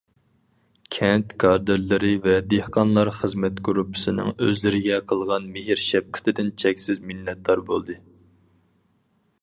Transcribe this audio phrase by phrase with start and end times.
[0.93, 7.99] كەنت كادىرلىرى ۋە دېھقانلار خىزمەت گۇرۇپپىسىنىڭ ئۆزلىرىگە قىلغان مېھىر- شەپقىتىدىن چەكسىز مىننەتدار بولدى.